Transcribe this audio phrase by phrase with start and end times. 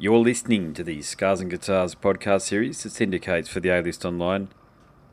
[0.00, 4.04] You're listening to the Scars and Guitars podcast series that syndicates for the A List
[4.04, 4.46] Online.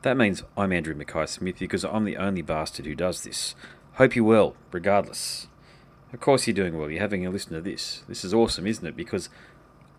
[0.03, 3.55] That means I'm Andrew Mackay Smith because I'm the only bastard who does this.
[3.93, 5.47] Hope you're well, regardless.
[6.13, 6.91] Of course, you're doing well.
[6.91, 8.03] You're having a listen to this.
[8.07, 8.95] This is awesome, isn't it?
[8.95, 9.29] Because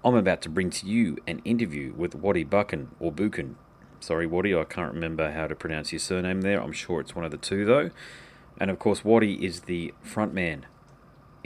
[0.05, 3.57] I'm about to bring to you an interview with Wattie Buchan or Buchan.
[3.99, 6.63] Sorry, Wattie, I can't remember how to pronounce your surname there.
[6.63, 7.91] I'm sure it's one of the two, though.
[8.57, 10.63] And of course, Wattie is the frontman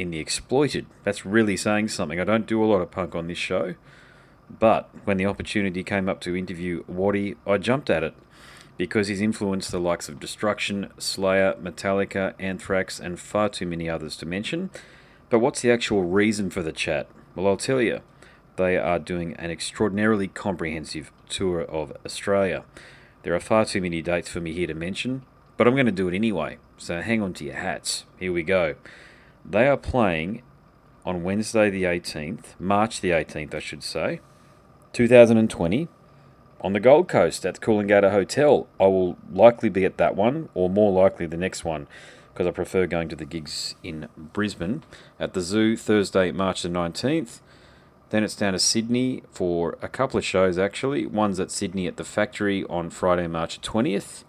[0.01, 0.87] in The Exploited.
[1.05, 2.19] That's really saying something.
[2.19, 3.75] I don't do a lot of punk on this show,
[4.49, 8.15] but when the opportunity came up to interview Wattie, I jumped at it
[8.79, 14.17] because he's influenced the likes of Destruction, Slayer, Metallica, Anthrax, and far too many others
[14.17, 14.71] to mention.
[15.29, 17.07] But what's the actual reason for the chat?
[17.37, 18.01] Well, I'll tell you.
[18.57, 22.65] They are doing an extraordinarily comprehensive tour of Australia.
[23.23, 25.25] There are far too many dates for me here to mention,
[25.57, 28.05] but I'm going to do it anyway, so hang on to your hats.
[28.19, 28.77] Here we go.
[29.45, 30.43] They are playing
[31.05, 34.21] on Wednesday the 18th, March the 18th, I should say,
[34.93, 35.89] 2020,
[36.61, 38.67] on the Gold Coast at the Coolangatta Hotel.
[38.79, 41.87] I will likely be at that one, or more likely the next one,
[42.33, 44.83] because I prefer going to the gigs in Brisbane.
[45.19, 47.41] At the Zoo, Thursday, March the 19th.
[48.11, 51.07] Then it's down to Sydney for a couple of shows actually.
[51.07, 54.25] One's at Sydney at the Factory on Friday, March 20th.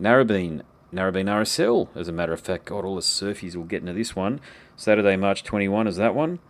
[0.00, 2.64] Narrabeen Narrabeen RSL, as a matter of fact.
[2.64, 4.40] God, all the surfies will get into this one.
[4.76, 6.40] Saturday, March 21 is that one.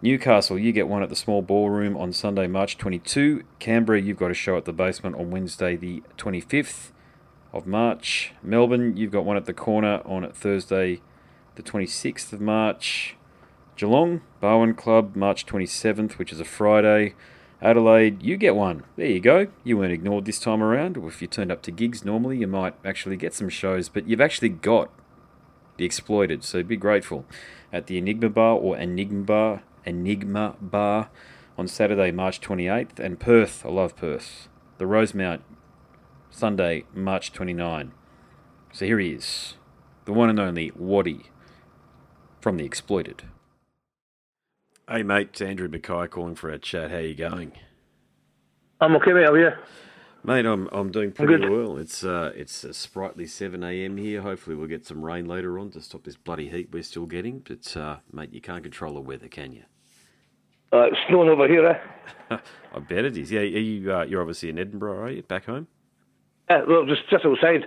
[0.00, 3.42] Newcastle, you get one at the small ballroom on Sunday, March 22.
[3.58, 6.92] Canberra, you've got a show at the basement on Wednesday, the 25th
[7.52, 8.32] of March.
[8.42, 11.00] Melbourne, you've got one at the corner on Thursday,
[11.56, 13.16] the 26th of March.
[13.76, 17.14] Geelong, Barwon Club, March 27th, which is a Friday.
[17.60, 18.84] Adelaide, you get one.
[18.96, 19.48] There you go.
[19.64, 20.96] You weren't ignored this time around.
[20.96, 24.20] If you turned up to gigs normally, you might actually get some shows, but you've
[24.20, 24.90] actually got
[25.76, 27.24] the exploited, so be grateful.
[27.72, 31.10] At the Enigma Bar or Enigma Bar, Enigma Bar
[31.56, 34.48] on Saturday, March 28th, and Perth, I love Perth.
[34.78, 35.42] The Rosemount,
[36.30, 37.92] Sunday, March 29.
[38.72, 39.54] So here he is,
[40.04, 41.30] the one and only Wattie
[42.40, 43.24] from the Exploited.
[44.90, 46.90] Hey mate, it's Andrew Mackay calling for a chat.
[46.90, 47.52] How you going?
[48.80, 49.26] I'm okay, mate.
[49.26, 49.50] How are you?
[50.24, 51.76] Mate, I'm I'm doing pretty well.
[51.76, 54.22] It's uh it's a sprightly seven AM here.
[54.22, 57.40] Hopefully we'll get some rain later on to stop this bloody heat we're still getting.
[57.40, 59.64] But uh, mate, you can't control the weather, can you?
[60.72, 62.38] Uh, it's snowing over here, eh?
[62.74, 63.30] I bet it is.
[63.30, 65.22] Yeah, are you uh, you're obviously in Edinburgh, are you?
[65.22, 65.66] Back home?
[66.48, 67.66] Yeah, well, just just outside.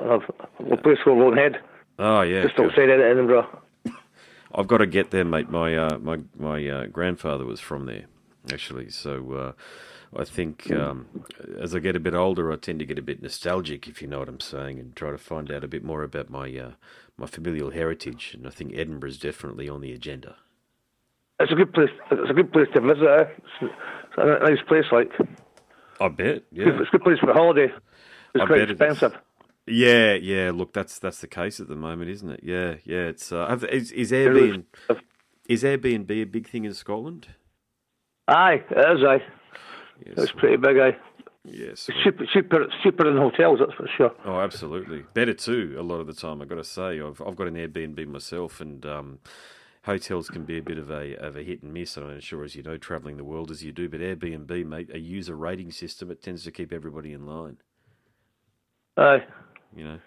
[0.00, 0.20] Uh,
[0.72, 1.56] a place called Loanhead.
[1.98, 2.44] Oh yeah.
[2.44, 3.46] Just outside Edinburgh.
[4.56, 5.50] I've got to get there, mate.
[5.50, 8.06] My uh, my my uh, grandfather was from there,
[8.50, 8.88] actually.
[8.88, 9.52] So uh,
[10.18, 11.06] I think um,
[11.60, 14.08] as I get a bit older, I tend to get a bit nostalgic, if you
[14.08, 16.70] know what I'm saying, and try to find out a bit more about my uh,
[17.18, 18.32] my familial heritage.
[18.32, 20.36] And I think Edinburgh is definitely on the agenda.
[21.38, 21.90] It's a good place.
[22.10, 23.06] It's a good place to visit.
[23.06, 23.24] Eh?
[23.60, 23.72] It's,
[24.16, 25.12] a nice place, like.
[26.00, 26.44] I bet.
[26.50, 26.68] Yeah.
[26.68, 27.66] It's a good place for a holiday.
[28.34, 28.80] It's I quite bet it is.
[28.80, 29.20] expensive.
[29.66, 30.52] Yeah, yeah.
[30.54, 32.40] Look, that's that's the case at the moment, isn't it?
[32.42, 33.08] Yeah, yeah.
[33.08, 34.64] It's uh, is, is Airbnb
[35.48, 37.28] is Airbnb a big thing in Scotland?
[38.28, 39.04] Aye, it is.
[39.04, 39.22] Aye,
[40.04, 40.14] Yes.
[40.18, 40.76] it's pretty big.
[40.78, 40.96] Aye,
[41.44, 41.88] Yes.
[41.88, 43.58] it's cheaper, cheaper, cheaper than hotels.
[43.60, 44.12] That's for sure.
[44.24, 45.04] Oh, absolutely.
[45.14, 45.76] Better too.
[45.78, 48.60] A lot of the time, I've got to say, I've I've got an Airbnb myself,
[48.60, 49.18] and um,
[49.84, 51.96] hotels can be a bit of a of a hit and miss.
[51.96, 54.98] I'm sure as you know, traveling the world as you do, but Airbnb, mate, a
[54.98, 57.58] user rating system, it tends to keep everybody in line.
[58.96, 59.24] Aye,
[59.76, 59.98] You know,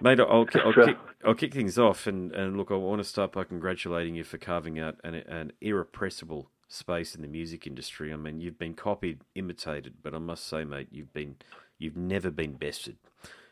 [0.00, 3.32] mate, I'll I'll, kick, I'll kick things off, and, and look, I want to start
[3.32, 8.12] by congratulating you for carving out an an irrepressible space in the music industry.
[8.12, 11.36] I mean, you've been copied, imitated, but I must say, mate, you've been
[11.78, 12.96] you've never been bested.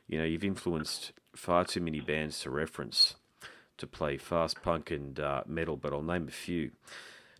[0.09, 3.17] You know, you've influenced far too many bands to reference
[3.77, 6.71] to play fast punk and uh, metal, but I'll name a few.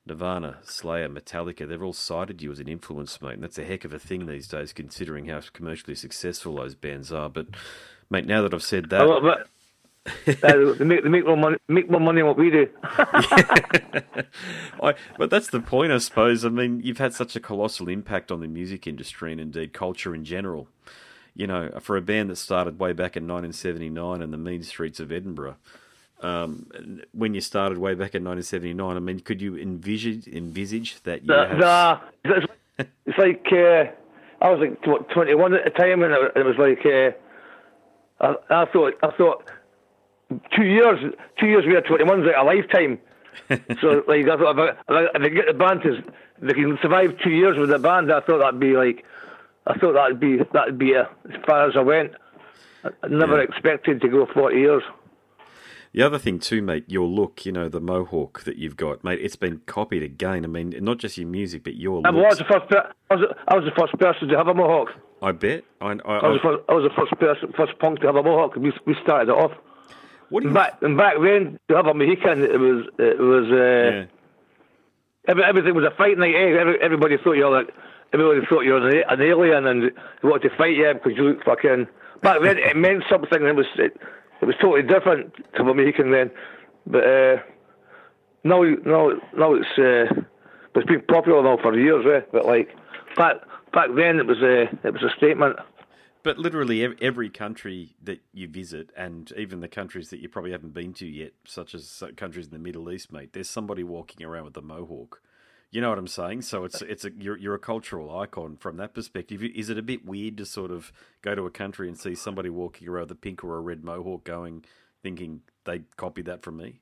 [0.07, 3.85] Nirvana, Slayer, Metallica, they've all cited you as an influence, mate, and that's a heck
[3.85, 7.29] of a thing these days, considering how commercially successful those bands are.
[7.29, 7.49] But,
[8.11, 9.47] mate, now that I've said that, little bit.
[10.07, 12.69] Uh, they make they make more money make more money than what we do.
[14.83, 16.45] I, but that's the point, I suppose.
[16.45, 20.15] I mean, you've had such a colossal impact on the music industry and indeed culture
[20.15, 20.69] in general.
[21.35, 25.01] You know, for a band that started way back in 1979 in the mean streets
[25.01, 25.57] of Edinburgh,
[26.23, 31.25] um, when you started way back in 1979, I mean, could you envisage envisage that
[31.25, 31.59] you have?
[31.59, 32.47] nah, it's,
[33.07, 33.85] it's like uh,
[34.45, 37.11] I was like what, 21 at the time, and it, it was like uh,
[38.21, 39.51] I, I thought I thought
[40.57, 40.99] two years
[41.39, 42.99] two years we had 21 is like a lifetime.
[43.81, 46.05] so like I thought if I, if I get the band to if
[46.41, 49.05] they can survive two years with the band, I thought that'd be like
[49.67, 52.13] I thought that'd be that'd be uh, as far as I went.
[52.85, 53.45] I, never Yeah.
[53.45, 54.83] expected to go 40 years.
[55.93, 59.19] The other thing too, mate, your look, you know, the mohawk that you've got, mate,
[59.21, 60.45] it's been copied again.
[60.45, 62.25] I mean, not just your music, but your I looks.
[62.27, 62.73] was the first.
[63.11, 64.89] I was, I was the first person to have a mohawk.
[65.23, 65.65] I bet.
[65.81, 68.17] I, I, I was, the first, I was the first person, first punk to have
[68.17, 68.57] a mohawk.
[68.57, 69.53] We, we started it off.
[70.31, 73.47] what do you back and back then, to have a Mohican, it was it was
[73.51, 74.05] uh, yeah.
[75.29, 76.35] every, everything was a fight night.
[76.35, 76.59] Eh?
[76.59, 77.75] Every, everybody thought you were like
[78.13, 81.25] everybody thought you were an, an alien and they wanted to fight you because you
[81.25, 81.87] looked fucking.
[82.23, 83.45] Back then, it meant something.
[83.45, 83.97] It was it,
[84.41, 86.31] it was totally different to a Mohican then.
[86.87, 87.37] But uh,
[88.43, 90.23] now, now, now it's uh,
[90.75, 92.07] it's been popular now for years.
[92.07, 92.27] Eh?
[92.33, 92.75] But like
[93.17, 93.37] back
[93.73, 95.57] back then, it was a it was a statement.
[96.23, 100.53] But literally ev- every country that you visit, and even the countries that you probably
[100.53, 104.27] haven't been to yet, such as countries in the Middle East, mate, there's somebody walking
[104.27, 105.23] around with a mohawk.
[105.71, 106.43] You know what I'm saying?
[106.43, 109.43] So it's it's a you're you're a cultural icon from that perspective.
[109.43, 110.93] Is it a bit weird to sort of
[111.23, 113.85] go to a country and see somebody walking around with a pink or a red
[113.85, 114.65] mohawk, going
[115.03, 116.81] thinking they copied that from me?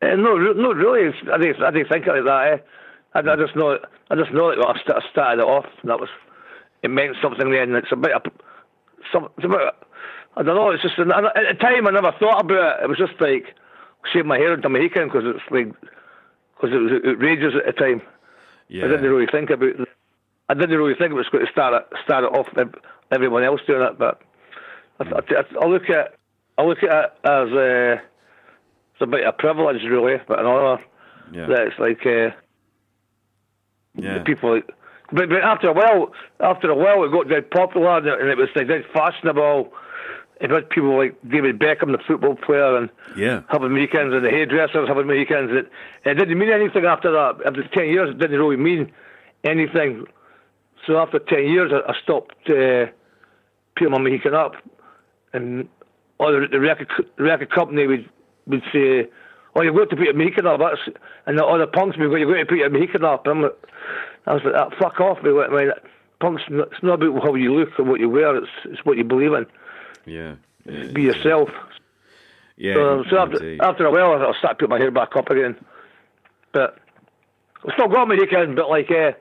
[0.00, 1.12] Uh, no, re- no, really.
[1.32, 2.60] I didn't, I didn't think of it like that.
[2.60, 2.62] Eh?
[3.14, 3.78] I, I just know,
[4.10, 5.66] I just know that I sta- I started it off.
[5.82, 6.08] And that was,
[6.82, 7.74] it meant something then.
[7.74, 8.22] It's a bit, of,
[9.12, 9.60] some, it's a bit.
[10.36, 10.70] I don't know.
[10.70, 12.84] It's just an, at the time I never thought about it.
[12.84, 13.54] It was just like
[14.12, 15.68] shave my hair into Mohican because it's like
[16.54, 18.02] because it was outrageous at the time.
[18.68, 19.74] Yeah, I didn't really think about.
[20.48, 22.46] I didn't really think it was going to start it, start it off
[23.10, 24.20] everyone else doing it, but
[25.00, 26.14] I, I, I look at
[26.58, 28.02] I look at it as uh,
[28.92, 30.82] it's a bit of privilege, really, but another
[31.32, 32.30] yeah, that it's like uh,
[33.94, 34.22] yeah.
[34.22, 34.60] people.
[35.12, 38.48] But, but after a while, after a while, it got very popular and it, was
[38.56, 39.72] like very fashionable.
[40.40, 43.42] It had people like David Beckham, the football player, and yeah.
[43.48, 45.52] having weekends, and the hairdressers having weekends.
[45.52, 45.70] It,
[46.04, 47.46] it didn't mean anything after that.
[47.46, 48.90] After ten years, it didn't really mean
[49.44, 50.04] anything.
[50.84, 52.86] So after ten years, I, I stopped uh,
[53.76, 54.54] putting my Mohican up,
[55.32, 55.68] and
[56.18, 58.10] all the, the record the record company would
[58.46, 59.06] would say,
[59.54, 60.96] "Oh, you've got to put your Mohican up." That's,
[61.26, 63.42] and the other punks would go, "You've got to put your Mohican up." And I'm
[63.42, 63.58] like,
[64.26, 65.72] I was like, "Ah, "Fuck off!" I went, "Man,
[66.20, 66.42] punks.
[66.48, 68.36] It's not about how you look or what you wear.
[68.36, 69.46] It's it's what you believe in.
[70.06, 70.34] Yeah,
[70.64, 71.48] yeah, Be yourself."
[72.56, 72.74] yeah.
[72.74, 75.56] So, so after, after a while, I'll start putting my hair back up again.
[76.52, 76.78] But
[77.74, 79.12] still got my weekend, but like, uh,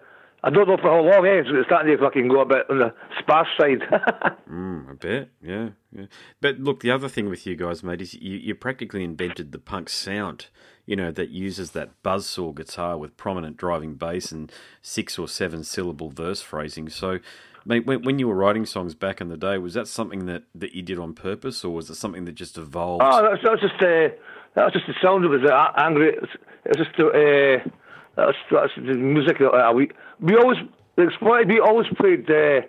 [0.43, 1.43] I don't know for how long, eh?
[1.47, 3.81] So it's starting to fucking go a bit on the sparse side.
[4.51, 6.07] Mm, I bet, yeah, yeah.
[6.41, 9.59] But look, the other thing with you guys, mate, is you, you practically invented the
[9.59, 10.47] punk sound.
[10.85, 14.51] You know that uses that buzzsaw guitar with prominent driving bass and
[14.81, 16.89] six or seven syllable verse phrasing.
[16.89, 17.19] So,
[17.63, 20.43] mate, when, when you were writing songs back in the day, was that something that,
[20.53, 23.03] that you did on purpose, or was it something that just evolved?
[23.05, 24.09] oh, that's, that's just uh,
[24.55, 25.23] that was just the sound.
[25.23, 26.09] It was uh, angry.
[26.09, 26.29] It was,
[26.65, 27.71] it was just uh,
[28.15, 29.37] that was, that's the music.
[29.39, 30.57] that, Uh, we we always
[30.97, 31.49] exploited.
[31.49, 32.61] We always played uh,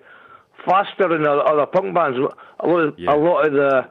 [0.64, 2.18] faster than other, other punk bands.
[2.60, 3.14] A lot of Yeah.
[3.14, 3.88] a lot of the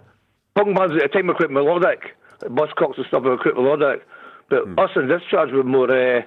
[0.56, 2.16] punk bands at the time were quite melodic.
[2.42, 4.06] Buzzcocks and stuff were quite melodic,
[4.50, 4.80] but Hmm.
[4.80, 5.92] us in Discharge were more.
[5.92, 6.22] Uh,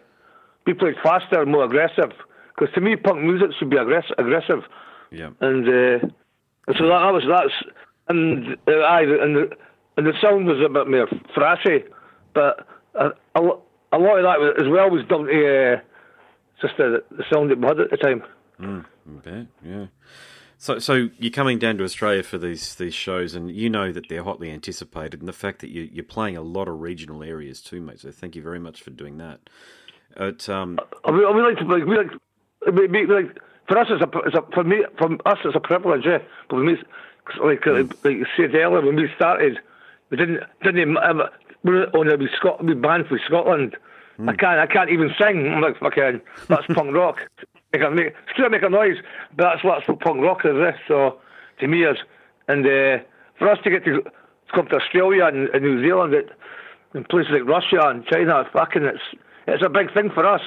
[0.66, 2.12] we played faster, and more aggressive.
[2.56, 4.14] Because to me, punk music should be aggressive.
[4.18, 4.62] aggressive.
[5.10, 5.98] yeah, and uh,
[6.78, 7.54] so that, that was that's
[8.08, 9.50] and uh, I and the,
[9.96, 11.84] and the sound was a bit more thrashy,
[12.32, 13.40] but a, a,
[13.96, 15.80] a lot of that was, as well was down to uh,
[16.60, 18.22] just the, the sound that we had at the time.
[18.60, 19.86] I bet, yeah.
[20.56, 24.08] So, so you're coming down to Australia for these these shows, and you know that
[24.08, 27.60] they're hotly anticipated, and the fact that you, you're playing a lot of regional areas
[27.60, 28.00] too, mate.
[28.00, 29.40] So, thank you very much for doing that.
[30.16, 32.10] It, um, I mean, we like to like we like,
[32.72, 35.60] we, we, like for us it's a, it's a for me from us it's a
[35.60, 36.18] privilege, yeah.
[36.48, 36.78] But we
[37.44, 39.58] like uh, like you said earlier when we started,
[40.10, 41.22] we didn't didn't um,
[41.64, 43.76] on a wee Scot we band from Scotland.
[44.20, 45.52] I can't I can't even sing.
[45.52, 47.18] I'm like fucking that's punk rock.
[47.72, 48.96] Make a make still make a noise,
[49.36, 50.54] but that's what punk rock is.
[50.54, 51.18] This so
[51.60, 51.96] to me is
[52.48, 53.02] and uh,
[53.38, 54.10] for us to get to, to
[54.54, 56.30] come to Australia and, and New Zealand, it,
[56.92, 59.02] and places like Russia and China, fucking it's
[59.46, 60.42] it's a big thing for us.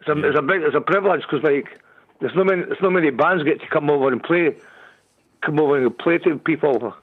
[0.00, 1.80] It's a, it's a big, it's a privilege because like
[2.20, 4.56] there's no many, there's no many bands get to come over and play,
[5.40, 6.94] come over and play to people,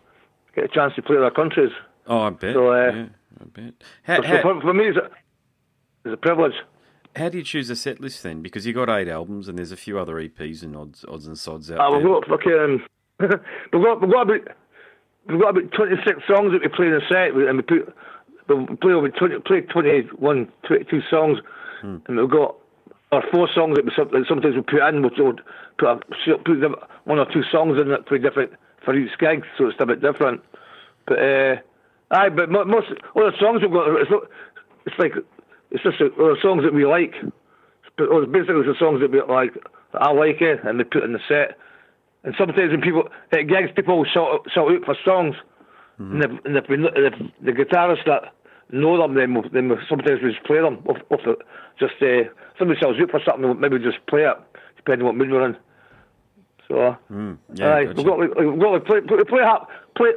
[0.56, 1.72] get a chance to play their countries.
[2.08, 2.54] oh, I bet.
[2.54, 3.06] So, uh, yeah,
[3.42, 3.74] I bet.
[4.04, 5.10] How, how, for, for me, it's a,
[6.06, 6.54] it's a privilege.
[7.16, 8.42] how do you choose a set list then?
[8.42, 11.38] Because you got eight albums, and there's a few other EPs and odds, odds and
[11.38, 12.00] sods out Uh, there.
[12.00, 12.82] we've got fucking,
[13.20, 14.48] we've got we've got about
[15.28, 17.94] we've got about 26 songs that we play in a set, and we put
[18.50, 21.38] we play over 20, play 21, 22 songs,
[21.84, 22.56] and we've got
[23.12, 25.16] our four songs that we that sometimes we put in, would
[25.78, 25.96] put, a,
[26.44, 26.62] put
[27.06, 28.52] one or two songs in that play different
[28.84, 30.42] for each gig, so it's a bit different.
[31.08, 31.56] But uh,
[32.12, 34.24] aye, but mo- most all the songs we've got, it's, not,
[34.86, 35.14] it's like
[35.72, 37.14] it's just the, all the songs that we like.
[37.98, 39.54] But well, basically, it's the songs that we like.
[39.94, 41.58] That I like it, and they put in the set.
[42.24, 45.36] And sometimes when people at gigs, people shout, shout out for songs,
[46.00, 48.34] and, if, and if, we, if the guitarists that
[48.72, 51.36] know them, then we'll, then we'll, sometimes we just play them off, off the,
[51.80, 54.38] just uh, somebody sells out for something, we'll maybe just play it
[54.78, 55.58] depending on what mood we're in.
[56.68, 57.98] So, Mm, yeah, aye, gotcha.
[57.98, 59.44] we've got like, we've got like play, play, play
[59.96, 60.12] play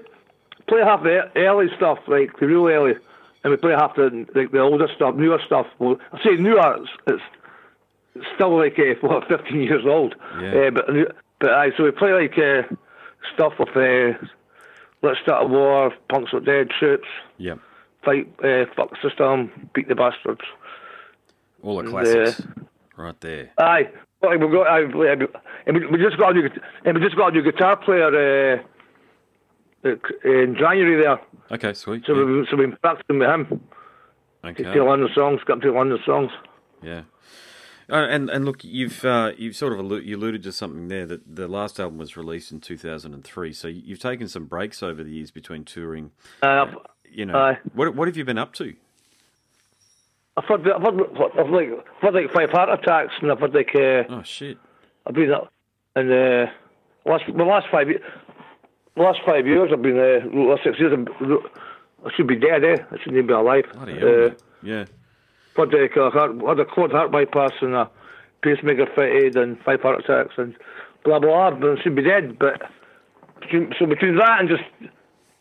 [0.73, 2.95] play half the early stuff, like the real early,
[3.45, 5.67] and we play half the like the older stuff, newer stuff.
[5.79, 7.23] Well, I say newer, it's, it's
[8.15, 10.15] it's still like uh, what, 15 years old.
[10.41, 10.55] Yeah.
[10.67, 10.87] Uh, but
[11.41, 12.63] but aye, so we play like uh,
[13.35, 14.17] stuff with uh,
[15.03, 17.59] Let's Start a War, Punks Not Dead, Troops, Yep.
[18.05, 20.41] Fight, uh, Fuck the System, Beat the Bastards.
[21.63, 22.43] All the And, classics.
[22.97, 23.51] right there.
[23.59, 23.89] Aye,
[24.21, 25.27] well, we've got, aye,
[25.67, 26.49] and we, we just got a new,
[26.85, 28.63] and we just got a new guitar player uh,
[29.85, 31.21] in January there.
[31.51, 32.05] Okay, sweet.
[32.07, 32.25] So yeah.
[32.25, 33.61] we've so been practicing with him.
[34.45, 34.65] Okay.
[34.65, 36.31] To London songs, got to London songs.
[36.83, 37.03] Yeah.
[37.91, 41.07] Uh, and and look, you've uh, you've sort of allu- you alluded to something there
[41.07, 43.53] that the last album was released in 2003.
[43.53, 46.13] So you've taken some breaks over the years between touring.
[46.43, 46.67] Uh,
[47.11, 48.75] You know, what what have you been up to?
[50.37, 50.95] I've had, I've had,
[51.39, 54.57] I've like, I've had like five heart attacks, and I've had like, uh, Oh shit!
[55.07, 55.53] I've been up,
[55.95, 56.47] and uh,
[57.05, 58.01] last the last five years,
[58.97, 60.93] last five years I've been uh, last six years
[62.05, 62.77] I should be dead, eh?
[62.91, 63.65] I shouldn't even be alive.
[63.73, 64.27] Bloody hell!
[64.27, 64.31] Uh,
[64.63, 64.85] yeah.
[65.57, 67.91] had like a heart, had a quad heart bypass and a
[68.43, 70.55] pacemaker fitted and five heart attacks and
[71.05, 71.59] blah blah blah.
[71.61, 72.39] But I should be dead.
[72.39, 72.63] But
[73.41, 74.65] between- so between that and just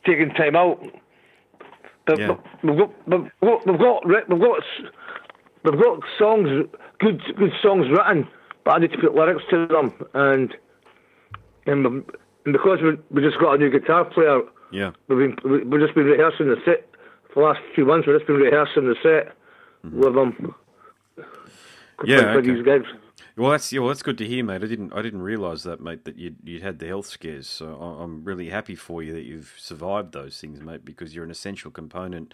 [0.05, 0.83] taking time out,
[2.05, 2.35] but Yeah.
[2.63, 4.63] we've got we've got we've got writ- we've got
[5.63, 6.67] we've got songs,
[6.99, 8.27] good good songs written,
[8.63, 10.55] but I need to put lyrics to them and
[11.67, 12.03] and,
[12.45, 14.41] and because we we just got a new guitar player.
[14.71, 14.91] Yeah.
[15.07, 16.87] We've been we- we've just been rehearsing the set
[17.33, 18.07] for the last few months.
[18.07, 19.35] We've just been rehearsing the set
[19.85, 19.99] mm-hmm.
[19.99, 20.55] with um, them.
[22.03, 22.81] Yeah, okay.
[23.37, 24.63] Well, that's yeah, well, that's good to hear, mate.
[24.63, 27.47] I didn't I didn't realise that, mate, that you'd you'd had the health scares.
[27.47, 31.23] So I- I'm really happy for you that you've survived those things, mate, because you're
[31.23, 32.33] an essential component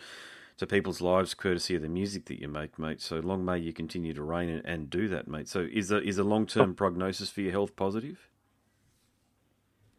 [0.58, 3.00] to people's lives, courtesy of the music that you make, mate.
[3.00, 5.48] So long may you continue to reign and, and do that, mate.
[5.48, 6.74] So is the is the long term oh.
[6.74, 8.28] prognosis for your health positive?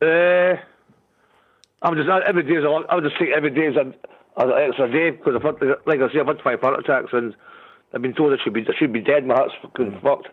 [0.00, 0.56] Uh,
[1.82, 2.54] I'm just every day.
[2.54, 3.94] is a lot- I would just take every day as an,
[4.36, 7.12] as an extra day because I've had, like I say, I've had five heart attacks
[7.12, 7.34] and
[7.92, 9.26] I've been told I should be I should be dead.
[9.26, 10.28] My heart's fucking fucked.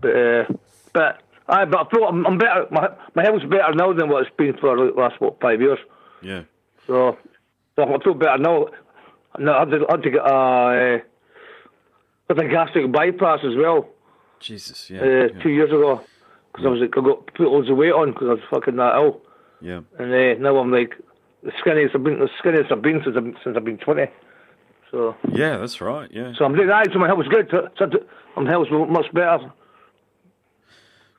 [0.00, 0.44] But uh,
[0.92, 2.66] but I but I feel I'm, I'm better.
[2.70, 5.78] My my health's better now than what it's been for the last what five years.
[6.22, 6.42] Yeah.
[6.86, 7.18] So,
[7.76, 8.66] so I feel better now.
[9.38, 10.98] No, I had to, I had to get a, uh,
[12.28, 13.88] with a gastric bypass as well
[14.40, 15.00] Jesus, yeah.
[15.00, 15.42] uh, yeah.
[15.42, 16.02] two years ago
[16.52, 18.76] because I was like, I got put loads of weight on because I was fucking
[18.76, 19.20] that ill,
[19.60, 19.80] yeah.
[19.98, 20.94] and uh, now I'm like
[21.42, 24.06] the skinniest I've been, the skinniest I've been since I've, since I've been twenty.
[24.90, 26.10] So, Yeah, that's right.
[26.12, 26.34] Yeah.
[26.36, 26.88] so I'm doing that.
[26.92, 27.48] So my health's good.
[27.50, 27.88] So, so
[28.42, 29.50] my health's much better,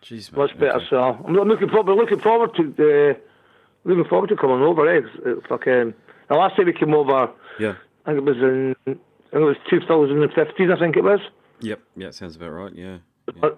[0.03, 0.37] Jeez, mate.
[0.37, 0.75] much better.
[0.77, 0.85] okay.
[0.89, 3.13] So I'm looking forward, looking forward to, uh,
[3.83, 4.87] looking forward to coming over.
[4.87, 5.01] Eh?
[5.49, 5.93] fucking
[6.29, 7.75] the last time we came over, Yeah.
[8.05, 8.99] I think it was in, I think
[9.31, 10.71] it was 2015.
[10.71, 11.19] I think it was.
[11.61, 11.79] Yep.
[11.95, 12.75] Yeah, sounds about right.
[12.75, 12.97] Yeah.
[13.27, 13.33] yeah.
[13.39, 13.55] But yeah,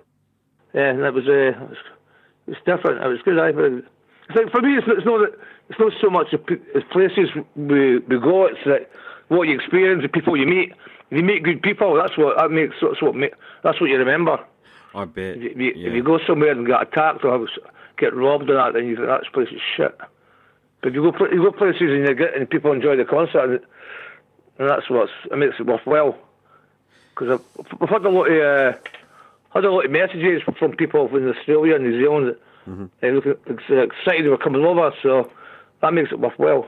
[0.76, 1.78] and that was uh, it was,
[2.48, 3.04] it was different.
[3.04, 3.40] It was good.
[3.40, 5.40] I it's like for me, it's not, it's not that-
[5.70, 8.46] it's not so much the places we we go.
[8.46, 8.92] It's like
[9.30, 10.74] what you experience, the people you meet.
[11.10, 12.76] If you meet good people, that's what that makes.
[12.82, 13.16] That's what
[13.64, 14.38] that's what you remember.
[14.94, 15.38] I bet.
[15.38, 15.90] If you, yeah.
[15.90, 17.48] if you go somewhere and get attacked or have,
[17.98, 19.98] get robbed or that, then you think that place is shit.
[20.82, 23.44] But if you go you go places and you get and people enjoy the concert,
[23.44, 23.60] and,
[24.60, 26.16] and that's what it makes it worthwhile.
[27.10, 28.78] Because I've, I've had a lot of uh,
[29.56, 32.36] had a lot of messages from people in Australia and New Zealand
[32.68, 33.16] Mm-hmm.
[33.16, 35.30] looking uh, excited they were coming over, so
[35.82, 36.68] that makes it worthwhile.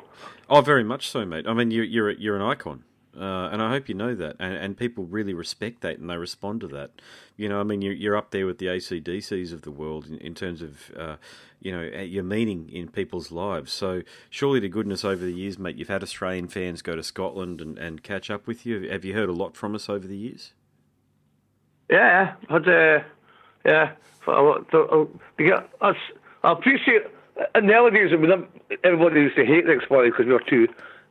[0.50, 1.48] Oh, very much so, mate.
[1.48, 2.84] I mean, you, you're you're an icon,
[3.20, 6.18] uh, and I hope you know that, and, and people really respect that and they
[6.18, 6.92] respond to that.
[7.36, 10.18] You know, I mean, you're you're up there with the ACDCs of the world in,
[10.20, 11.16] in terms of, uh,
[11.60, 13.72] you know, uh, your meaning in people's lives.
[13.72, 17.60] So, surely to goodness, over the years, mate, you've had Australian fans go to Scotland
[17.60, 18.88] and, and catch up with you.
[18.90, 20.54] Have you heard a lot from us over the years?
[21.90, 23.00] Yeah, but uh,
[23.66, 23.94] yeah,
[24.26, 25.10] to
[26.44, 27.04] I appreciate.
[27.56, 28.12] In the early days,
[28.84, 30.68] everybody used to hate the Exploited because we were too,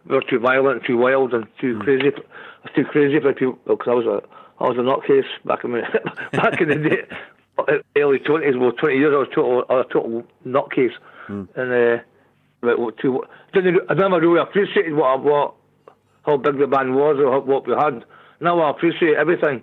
[0.06, 2.08] we were too violent, too wild, and too crazy.
[2.08, 2.20] I
[2.64, 5.72] was too crazy for people because I was a, I was a nutcase back in
[5.72, 5.82] the
[6.32, 9.14] back in the day, early twenties, well, twenty years.
[9.14, 10.96] I was total, I was a total nutcase,
[11.54, 12.02] and uh,
[12.60, 13.22] but what too,
[13.54, 15.54] didn't, I never really appreciated what what
[16.24, 18.04] how big the band was or what we had.
[18.40, 19.62] Now I appreciate everything.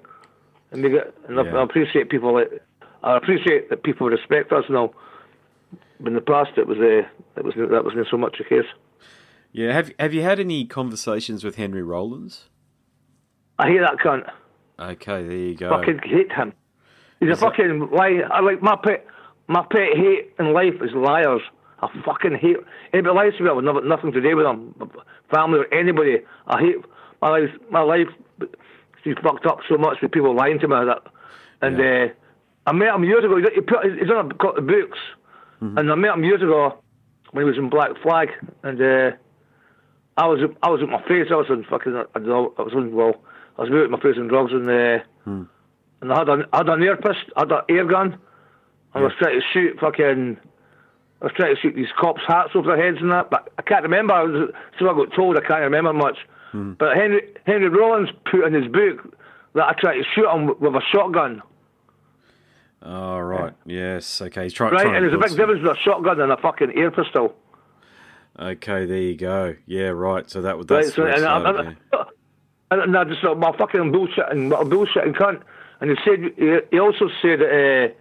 [0.73, 1.57] And we get, and I- Yeah.
[1.57, 2.49] I appreciate people like,
[3.03, 4.91] I appreciate that people respect us now.
[5.99, 8.65] But in the past, it was uh, it was that wasn't so much the case.
[9.51, 9.71] Yeah.
[9.73, 12.49] Have Have you had any conversations with Henry Rollins?
[13.59, 14.29] I hate that cunt.
[14.79, 15.69] Okay, there you go.
[15.69, 16.53] Fucking hate him.
[17.19, 18.27] He's a Is that- fucking liar.
[18.31, 19.05] I like my pet.
[19.47, 21.41] My pet hate in life is liars.
[21.81, 22.57] I fucking hate
[22.93, 23.49] anybody lies to me.
[23.49, 24.73] I would have nothing to do with them,
[25.33, 26.19] family or anybody.
[26.47, 26.77] I hate
[27.21, 27.49] my life.
[27.69, 28.07] My life
[29.05, 31.01] is fucked up so much with people lying to me that.
[31.61, 32.05] And Yeah.
[32.05, 33.37] uh, I met him years ago.
[33.37, 34.99] He put he's on a got the books,
[35.61, 36.77] and I met him years ago
[37.31, 38.29] when he was in Black Flag,
[38.63, 39.11] and uh,
[40.17, 41.27] I was I was at my face.
[41.31, 43.15] I was in fucking I, don't know, I was in well
[43.57, 44.99] I was with my face in drugs and uh,
[46.01, 48.17] and I had an I had an air pist, I had an air gun.
[48.93, 50.37] I was trying to shoot fucking.
[51.21, 53.61] I was trying to shoot these cops' hats over their heads and that, but I
[53.61, 54.13] can't remember.
[54.13, 56.17] I was, so I got told I can't remember much.
[56.53, 59.17] But Henry Henry Rollins put in his book
[59.55, 61.41] that I tried to shoot him with a shotgun.
[62.81, 63.53] Oh, right.
[63.65, 64.21] Yes.
[64.21, 64.43] Okay.
[64.43, 64.73] He's trying.
[64.73, 66.91] Right, trying and there's a big some- difference with a shotgun and a fucking air
[66.91, 67.35] pistol.
[68.39, 69.55] Okay, there you go.
[69.67, 70.29] Yeah, right.
[70.29, 71.77] So that would that's so where it and, and,
[72.71, 75.41] and, and I just thought, my fucking bullshit and what a bullshitting cunt.
[75.81, 77.93] And he said, he, he also said that uh,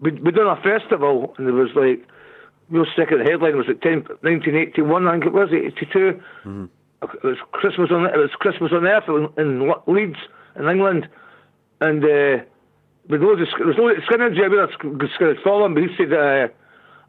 [0.00, 2.06] we we done a festival and there was like
[2.68, 6.68] real sick of the headline was like 10, 1981, I think it was 82.
[7.14, 10.18] It was Christmas on it was Christmas on Earth in, Leeds
[10.56, 11.08] in England,
[11.80, 12.44] and uh,
[13.08, 16.48] with loads of there was of skinheads there, with skinheads following, but he said uh,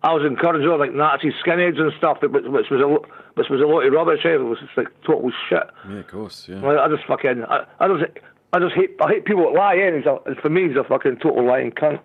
[0.03, 2.87] I was encouraging all like Nazi skinheads and stuff, which, which was a
[3.35, 4.25] which was a lot of rubbish.
[4.25, 4.35] eh?
[4.35, 5.63] It was just like total shit.
[5.89, 6.47] Yeah, of course.
[6.47, 6.59] Yeah.
[6.59, 8.11] Like, I just fucking I, I just
[8.53, 9.77] I just hate I hate people that lie.
[9.77, 9.87] Eh?
[9.87, 11.99] And a, for me, he's a fucking total lying cunt.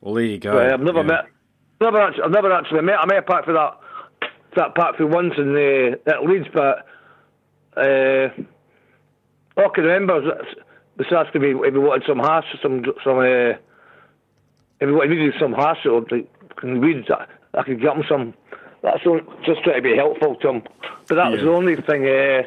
[0.00, 0.52] Well, there you go.
[0.52, 1.04] But I've never yeah.
[1.04, 1.24] met,
[1.80, 2.98] never actually, I've never actually met.
[3.00, 3.78] I met apart for that,
[4.58, 6.86] that part for once in the at Leeds, but
[7.76, 8.28] uh,
[9.56, 10.46] all I can remember is
[10.96, 13.56] besides to be if we wanted some hash, some some uh,
[14.80, 17.26] if we wanted needed some hash or like can weed, I,
[17.58, 18.34] I could get him some.
[18.82, 20.62] That's all, just trying to be helpful to him.
[21.08, 22.04] But that was the only thing.
[22.06, 22.42] Uh,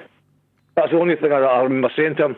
[0.75, 2.35] that's the only thing I, I remember saying to him.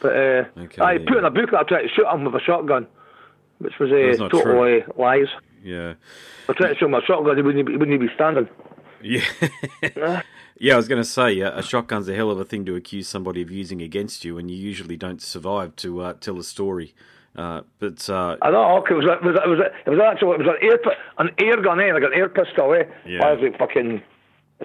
[0.00, 0.98] But uh, Okay, I yeah.
[1.06, 2.86] put in a book that I tried to shoot him with a shotgun,
[3.58, 5.28] which was uh, not total uh, lies.
[5.62, 5.94] Yeah.
[6.48, 8.48] I tried to shoot him a shotgun, he wouldn't, he wouldn't be standing.
[9.06, 10.22] Yeah.
[10.58, 12.74] yeah, I was going to say, yeah, a shotgun's a hell of a thing to
[12.74, 16.44] accuse somebody of using against you, and you usually don't survive to uh, tell a
[16.44, 16.94] story.
[17.36, 20.36] Uh, but uh, I know, okay, it was, it was, it was, it was actually
[20.36, 20.78] it was an air,
[21.18, 22.84] an air gun, eh, like an air pistol, eh?
[23.06, 23.26] Yeah.
[23.26, 24.02] I was like fucking,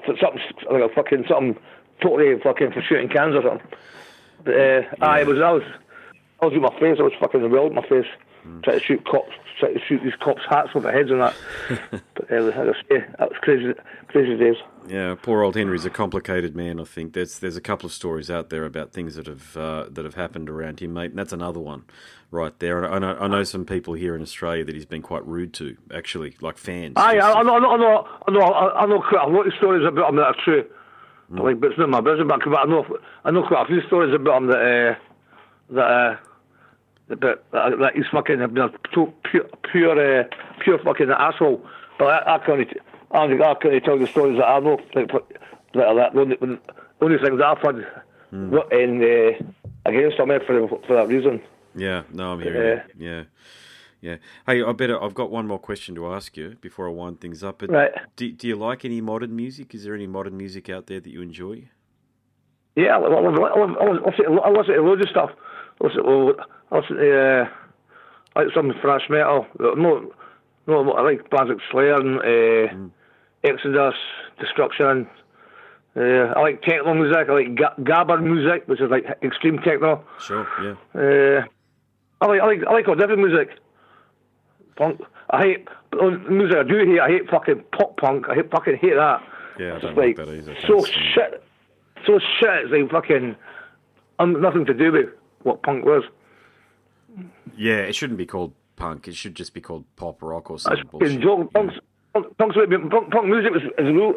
[0.06, 1.60] something, like a fucking, something
[2.01, 3.67] totally fucking for shooting cans or something.
[4.45, 5.63] But, uh, aye, it was, I was,
[6.41, 8.10] I was with my face, I was fucking in the wild with my face,
[8.43, 8.62] Hmm.
[8.62, 11.36] trying to shoot cops, trying to shoot these cops' hats with their heads and that.
[12.15, 13.73] but, uh, I was, yeah, that was crazy,
[14.08, 14.56] crazy days.
[14.88, 16.80] yeah, poor old Henry's a complicated man.
[16.80, 19.86] I think there's there's a couple of stories out there about things that have uh,
[19.91, 21.12] that have happened around him, mate.
[21.12, 21.84] And that's another one
[22.32, 22.84] right there.
[22.84, 25.54] And I know, I know some people here in Australia that he's been quite rude
[25.56, 26.93] to, actually, like fans.
[26.95, 29.45] Aye, I, I know, I know, I know, I know, I know quite a lot
[29.45, 30.65] of stories about him that are true.
[31.30, 32.27] Like, but it's not my business.
[32.27, 32.86] But I know,
[33.23, 34.95] I know quite a few stories about him that, uh,
[35.75, 36.17] that, uh,
[37.19, 39.13] that, that, that he's fucking been a pure,
[39.71, 40.24] pure, uh,
[40.62, 41.63] pure fucking asshole.
[42.00, 42.67] But I, I can't,
[43.12, 44.80] I can't, I can't tell you the stories that I know.
[44.95, 45.24] Like, that,
[45.74, 46.38] that the only,
[47.02, 47.86] only things I've had
[48.32, 49.45] what- in uh,
[49.86, 51.41] against him for for that reason.
[51.76, 52.84] Yeah, no, I'm hearing Yeah.
[52.97, 53.10] you.
[53.10, 53.24] Yeah,
[54.02, 54.15] yeah.
[54.45, 55.02] Hey, I better.
[55.02, 57.60] I've got one more question to ask you before I wind things up.
[57.60, 57.91] But Right.
[58.15, 59.74] Do, do you like any modern music?
[59.76, 61.69] Is there any modern music out there that you enjoy?
[62.76, 65.32] Yeah, I listen, to loads of stuff.
[65.84, 67.49] I I uh,
[68.36, 69.45] I like some thrash metal.
[69.60, 70.12] No,
[70.67, 72.89] no, I like bands like Slayer and uh,
[73.43, 73.95] Exodus,
[74.39, 75.07] Destruction.
[75.95, 75.99] Uh,
[76.36, 77.27] I like techno music.
[77.29, 80.03] I like ga- gabber music, which is like extreme techno.
[80.19, 80.47] Sure.
[80.63, 81.41] Yeah.
[81.41, 81.45] Uh,
[82.21, 83.49] I like, I like, I like all different music.
[84.77, 85.01] Punk.
[85.31, 86.57] I hate the music.
[86.57, 86.99] I do hate.
[86.99, 88.27] I hate fucking pop punk.
[88.29, 89.21] I hate fucking hate that.
[89.60, 90.55] Yeah, I don't just like like that either.
[90.65, 91.43] so shit,
[92.05, 92.49] so shit.
[92.63, 93.36] It's like fucking,
[94.19, 95.10] um, nothing to do with
[95.43, 96.03] what punk was.
[97.58, 99.08] Yeah, it shouldn't be called punk.
[99.08, 100.84] It should just be called pop rock or something.
[100.91, 101.21] Bullshit.
[101.54, 101.76] Punk's,
[102.13, 104.13] punk, punk, punk music is real.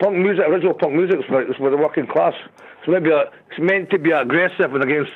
[0.00, 2.34] Punk music, original punk music is for, is for the working class.
[2.84, 3.20] So maybe a,
[3.50, 5.12] it's meant to be aggressive and against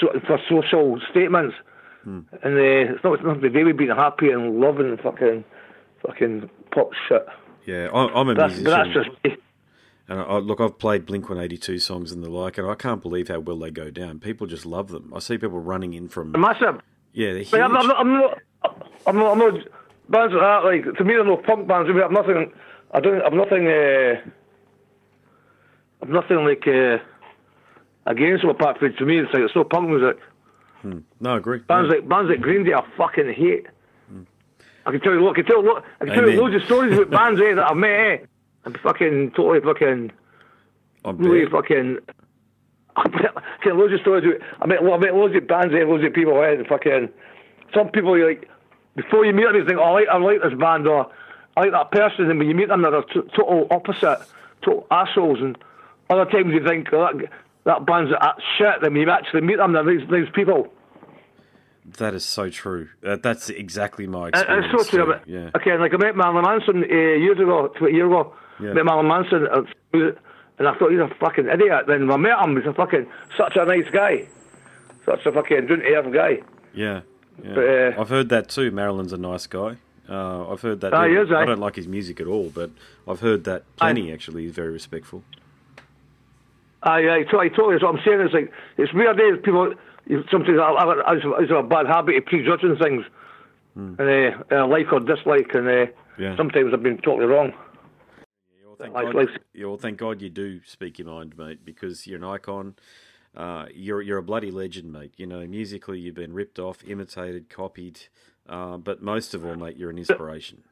[0.00, 1.54] so, for social statements.
[2.04, 2.20] Hmm.
[2.42, 5.44] And uh, it's not it's nothing to do with being happy and loving fucking
[6.06, 7.26] fucking pop shit.
[7.66, 8.92] Yeah, I- I'm a That's, musician.
[8.92, 9.36] that's just.
[10.08, 13.28] And I, look, I've played Blink 182 songs and the like, and I can't believe
[13.28, 14.18] how well they go down.
[14.18, 15.12] People just love them.
[15.14, 16.32] I see people running in from.
[16.32, 16.80] massive.
[17.12, 17.54] Yeah, they're huge.
[17.54, 18.38] I'm, I'm, not, I'm not,
[19.06, 19.54] I'm not, I'm not,
[20.08, 21.88] bands like that, like, to me, they're no punk bands.
[21.92, 22.52] I I've nothing,
[22.92, 24.20] I don't, I've nothing, uh,
[26.02, 26.98] I've nothing, like, uh,
[28.06, 30.18] against them apart from, to me, it's like, it's no punk music.
[31.20, 31.58] No, I agree.
[31.60, 31.98] Bands Yeah.
[32.00, 33.66] like, bands like Green Day, I fucking hate.
[34.84, 36.34] I can tell you, look, I can tell, look, I can tell Amen.
[36.34, 38.16] you loads of stories about bands, eh, that I've met, eh.
[38.64, 40.12] I'm fucking, totally fucking,
[41.04, 41.98] I'm really fucking,
[43.62, 44.24] can loads of stories.
[44.26, 47.08] with- I met, I met loads of bands, eh, loads of people, eh, and fucking,
[47.74, 48.48] some people you like,
[48.94, 51.10] before you meet them, you think, oh, I like, I like this band, or
[51.56, 54.20] I like that person, and when you meet them, they're t- total opposite,
[54.62, 55.38] total assholes.
[55.40, 55.56] And
[56.10, 57.28] other times you think oh, that,
[57.64, 60.72] that band's that shit, then when you actually meet them, they're these, these people.
[61.98, 62.88] That is so true.
[63.04, 64.66] Uh, that's exactly my experience.
[64.70, 65.14] and it's so true.
[65.26, 65.50] Yeah.
[65.56, 68.34] Okay, like I met Marilyn Manson uh, years ago, 20 years ago.
[68.60, 68.72] Yeah.
[68.72, 69.62] Met Marilyn Manson, uh,
[70.58, 71.86] and I thought he's a fucking idiot.
[71.86, 74.28] Then when I met him, he's a fucking such a nice guy,
[75.04, 76.42] such a fucking down to earth guy.
[76.74, 77.00] Yeah.
[77.42, 77.54] yeah.
[77.54, 78.70] But, uh, I've heard that too.
[78.70, 79.76] Marilyn's a nice guy.
[80.08, 80.92] Uh, I've heard that.
[80.92, 81.44] Ah, he is, I eh?
[81.46, 82.70] don't like his music at all, but
[83.08, 84.12] I've heard that plenty.
[84.12, 85.22] Actually, he's very respectful.
[86.82, 89.72] Aye, aye, so I totally, what I'm saying is like, it's weird days, people,
[90.32, 93.04] sometimes I, I, I, I have a bad habit of prejudging things,
[93.76, 95.86] and uh, uh, like or dislike, and uh.
[96.18, 96.36] Yeah.
[96.36, 97.54] sometimes I've been totally wrong.
[98.82, 101.36] Yeah, well, thank Like- God, like- yeah, well, thank God you do speak your mind,
[101.38, 102.74] mate, because you're an icon.
[103.34, 105.14] Uh, you're you're a bloody legend, mate.
[105.16, 108.00] You know, musically you've been ripped off, imitated, copied,
[108.48, 110.62] uh, but most of all, mate, you're an inspiration.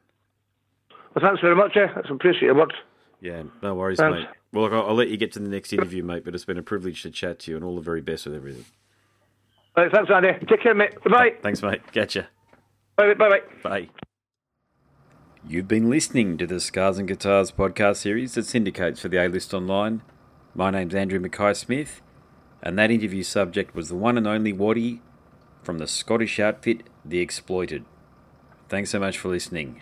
[1.15, 1.87] Well, thanks very much, eh?
[1.95, 2.75] That's appreciated words.
[3.19, 4.19] Yeah, no worries, Thanks.
[4.19, 4.27] mate.
[4.53, 6.23] Well, look, I'll, I'll let you get to the next interview, mate.
[6.23, 8.35] But it's been a privilege to chat to you, and all the very best with
[8.35, 8.65] everything.
[9.75, 10.33] Right, thanks, Andy.
[10.47, 10.93] Take care, mate.
[11.03, 11.35] Bye.
[11.41, 11.81] Thanks, mate.
[11.91, 12.23] Catch you.
[12.95, 13.41] Bye, bye, bye.
[13.63, 13.89] Bye.
[15.47, 19.27] You've been listening to the Scars and Guitars podcast series that syndicates for the A
[19.27, 20.03] List Online.
[20.53, 22.03] My name's Andrew Mackay Smith,
[22.61, 25.01] and that interview subject was the one and only Wattie
[25.63, 27.85] from the Scottish outfit The Exploited.
[28.69, 29.81] Thanks so much for listening.